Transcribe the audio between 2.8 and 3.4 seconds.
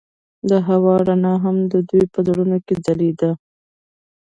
ځلېده.